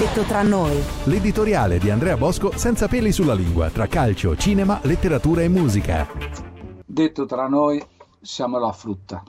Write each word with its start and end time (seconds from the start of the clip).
Detto 0.00 0.22
tra 0.22 0.40
noi. 0.40 0.80
L'editoriale 1.04 1.78
di 1.78 1.90
Andrea 1.90 2.16
Bosco 2.16 2.56
senza 2.56 2.88
peli 2.88 3.12
sulla 3.12 3.34
lingua, 3.34 3.68
tra 3.68 3.86
calcio, 3.86 4.34
cinema, 4.34 4.80
letteratura 4.84 5.42
e 5.42 5.48
musica. 5.48 6.08
Detto 6.86 7.26
tra 7.26 7.46
noi, 7.48 7.84
siamo 8.18 8.58
la 8.58 8.72
frutta, 8.72 9.22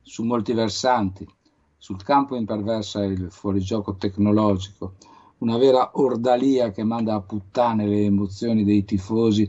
su 0.00 0.22
molti 0.24 0.54
versanti. 0.54 1.28
Sul 1.76 2.02
campo 2.02 2.34
imperversa 2.34 3.04
il 3.04 3.30
fuorigioco 3.30 3.96
tecnologico, 3.96 4.94
una 5.40 5.58
vera 5.58 5.90
ordalia 5.92 6.70
che 6.70 6.82
manda 6.82 7.12
a 7.12 7.20
puttane 7.20 7.86
le 7.86 8.04
emozioni 8.04 8.64
dei 8.64 8.86
tifosi 8.86 9.46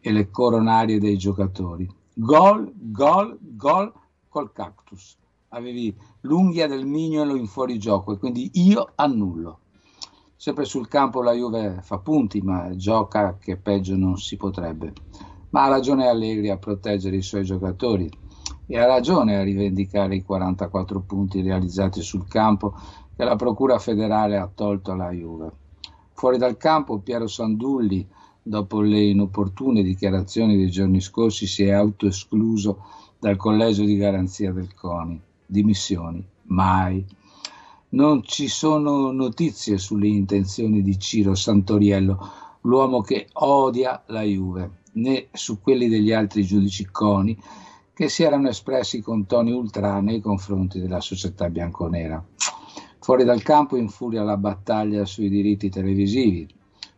e 0.00 0.12
le 0.12 0.30
coronarie 0.30 1.00
dei 1.00 1.16
giocatori. 1.16 1.90
Gol, 2.12 2.70
gol, 2.74 3.38
gol 3.40 3.90
col 4.28 4.52
cactus. 4.52 5.16
Avevi 5.48 5.96
l'unghia 6.20 6.68
del 6.68 6.84
mignolo 6.84 7.36
in 7.36 7.46
fuorigioco 7.46 8.12
e 8.12 8.18
quindi 8.18 8.50
io 8.52 8.92
annullo. 8.96 9.60
Sempre 10.42 10.64
sul 10.64 10.88
campo 10.88 11.20
la 11.20 11.34
Juve 11.34 11.80
fa 11.82 11.98
punti, 11.98 12.40
ma 12.40 12.74
gioca 12.74 13.36
che 13.38 13.58
peggio 13.58 13.94
non 13.94 14.16
si 14.16 14.38
potrebbe. 14.38 14.90
Ma 15.50 15.64
ha 15.64 15.68
ragione 15.68 16.08
Allegri 16.08 16.48
a 16.48 16.56
proteggere 16.56 17.16
i 17.16 17.22
suoi 17.22 17.44
giocatori 17.44 18.08
e 18.66 18.78
ha 18.78 18.86
ragione 18.86 19.36
a 19.36 19.42
rivendicare 19.42 20.14
i 20.14 20.22
44 20.22 21.00
punti 21.00 21.42
realizzati 21.42 22.00
sul 22.00 22.26
campo 22.26 22.74
che 23.14 23.22
la 23.22 23.36
Procura 23.36 23.78
federale 23.78 24.38
ha 24.38 24.48
tolto 24.48 24.92
alla 24.92 25.10
Juve. 25.10 25.52
Fuori 26.14 26.38
dal 26.38 26.56
campo 26.56 27.00
Piero 27.00 27.26
Sandulli, 27.26 28.08
dopo 28.42 28.80
le 28.80 29.02
inopportune 29.02 29.82
dichiarazioni 29.82 30.56
dei 30.56 30.70
giorni 30.70 31.02
scorsi, 31.02 31.46
si 31.46 31.64
è 31.64 31.72
autoescluso 31.72 32.82
dal 33.18 33.36
collegio 33.36 33.84
di 33.84 33.98
garanzia 33.98 34.52
del 34.52 34.72
CONI. 34.72 35.20
Dimissioni, 35.44 36.26
mai. 36.44 37.18
Non 37.92 38.22
ci 38.22 38.46
sono 38.46 39.10
notizie 39.10 39.76
sulle 39.76 40.06
intenzioni 40.06 40.80
di 40.80 40.96
Ciro 40.96 41.34
Santoriello, 41.34 42.30
l'uomo 42.60 43.00
che 43.00 43.26
odia 43.32 44.04
la 44.06 44.22
Juve, 44.22 44.82
né 44.92 45.26
su 45.32 45.60
quelli 45.60 45.88
degli 45.88 46.12
altri 46.12 46.44
giudici 46.44 46.86
CONI 46.88 47.36
che 47.92 48.08
si 48.08 48.22
erano 48.22 48.48
espressi 48.48 49.00
con 49.00 49.26
toni 49.26 49.50
ultra 49.50 50.00
nei 50.00 50.20
confronti 50.20 50.78
della 50.78 51.00
società 51.00 51.50
bianconera. 51.50 52.24
Fuori 53.00 53.24
dal 53.24 53.42
campo 53.42 53.76
infuria 53.76 54.22
la 54.22 54.36
battaglia 54.36 55.04
sui 55.04 55.28
diritti 55.28 55.68
televisivi. 55.68 56.48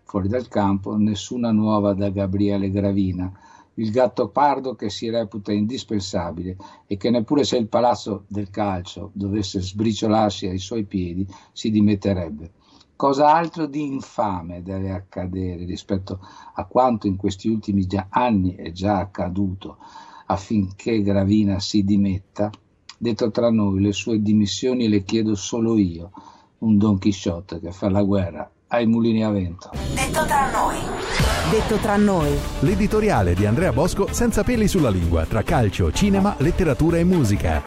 Fuori 0.04 0.28
dal 0.28 0.46
campo 0.48 0.94
nessuna 0.98 1.52
nuova 1.52 1.94
da 1.94 2.10
Gabriele 2.10 2.70
Gravina, 2.70 3.32
il 3.74 3.90
gatto 3.90 4.28
pardo 4.28 4.74
che 4.74 4.90
si 4.90 5.08
reputa 5.08 5.52
indispensabile 5.52 6.56
e 6.86 6.96
che 6.96 7.10
neppure 7.10 7.44
se 7.44 7.56
il 7.56 7.68
palazzo 7.68 8.24
del 8.28 8.50
calcio 8.50 9.10
dovesse 9.14 9.60
sbriciolarsi 9.60 10.46
ai 10.46 10.58
suoi 10.58 10.84
piedi 10.84 11.26
si 11.52 11.70
dimetterebbe. 11.70 12.52
Cosa 12.94 13.34
altro 13.34 13.66
di 13.66 13.84
infame 13.84 14.62
deve 14.62 14.92
accadere 14.92 15.64
rispetto 15.64 16.20
a 16.54 16.64
quanto 16.66 17.06
in 17.06 17.16
questi 17.16 17.48
ultimi 17.48 17.86
anni 18.10 18.54
è 18.54 18.70
già 18.70 18.98
accaduto 18.98 19.78
affinché 20.26 21.02
Gravina 21.02 21.58
si 21.58 21.82
dimetta, 21.82 22.50
detto 22.96 23.30
tra 23.30 23.50
noi, 23.50 23.80
le 23.80 23.92
sue 23.92 24.22
dimissioni 24.22 24.88
le 24.88 25.02
chiedo 25.02 25.34
solo 25.34 25.76
io, 25.76 26.10
un 26.58 26.78
Don 26.78 26.98
Chisciotte 26.98 27.58
che 27.58 27.72
fa 27.72 27.90
la 27.90 28.02
guerra 28.02 28.48
ai 28.68 28.86
mulini 28.86 29.24
a 29.24 29.30
vento. 29.30 29.70
Detto 29.94 30.24
tra 30.24 30.50
noi. 30.50 31.21
Detto 31.52 31.76
tra 31.76 31.96
noi. 31.98 32.34
L'editoriale 32.60 33.34
di 33.34 33.44
Andrea 33.44 33.74
Bosco 33.74 34.08
senza 34.10 34.42
peli 34.42 34.66
sulla 34.66 34.88
lingua, 34.88 35.26
tra 35.26 35.42
calcio, 35.42 35.92
cinema, 35.92 36.34
letteratura 36.38 36.96
e 36.96 37.04
musica. 37.04 37.60